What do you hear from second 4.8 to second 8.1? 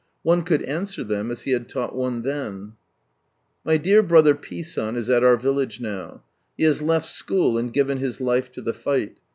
is at our village now. He has left school and given